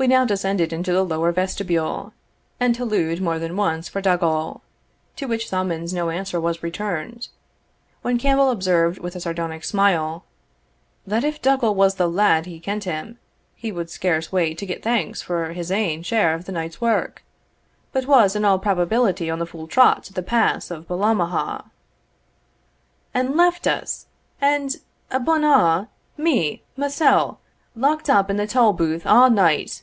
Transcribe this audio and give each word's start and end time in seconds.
We 0.00 0.06
now 0.06 0.24
descended 0.24 0.72
into 0.72 0.94
the 0.94 1.02
lower 1.04 1.30
vestibule, 1.30 2.14
and 2.58 2.74
hallooed 2.74 3.20
more 3.20 3.38
than 3.38 3.54
once 3.54 3.86
for 3.86 4.00
Dougal, 4.00 4.62
to 5.16 5.26
which 5.26 5.46
summons 5.46 5.92
no 5.92 6.08
answer 6.08 6.40
was 6.40 6.62
returned; 6.62 7.28
when 8.00 8.16
Campbell 8.16 8.48
observed 8.50 8.98
with 8.98 9.14
a 9.14 9.20
sardonic 9.20 9.62
smile, 9.62 10.24
"That 11.06 11.22
if 11.22 11.42
Dougal 11.42 11.74
was 11.74 11.96
the 11.96 12.08
lad 12.08 12.46
he 12.46 12.60
kent 12.60 12.84
him, 12.84 13.18
he 13.54 13.70
would 13.70 13.90
scarce 13.90 14.32
wait 14.32 14.56
to 14.56 14.64
get 14.64 14.82
thanks 14.82 15.20
for 15.20 15.52
his 15.52 15.70
ain 15.70 16.02
share 16.02 16.32
of 16.32 16.46
the 16.46 16.52
night's 16.52 16.80
wark, 16.80 17.22
but 17.92 18.06
was 18.06 18.34
in 18.34 18.42
all 18.42 18.58
probability 18.58 19.28
on 19.28 19.38
the 19.38 19.44
full 19.44 19.66
trot 19.68 20.02
to 20.04 20.14
the 20.14 20.22
pass 20.22 20.70
of 20.70 20.88
Ballamaha" 20.88 21.66
"And 23.12 23.36
left 23.36 23.66
us 23.66 24.06
and, 24.40 24.76
abune 25.10 25.44
a', 25.44 25.90
me, 26.16 26.62
mysell, 26.74 27.38
locked 27.76 28.08
up 28.08 28.30
in 28.30 28.38
the 28.38 28.46
tolbooth 28.46 29.02
a' 29.04 29.28
night!" 29.28 29.82